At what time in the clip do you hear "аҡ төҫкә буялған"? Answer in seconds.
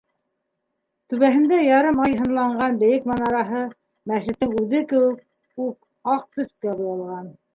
6.15-7.33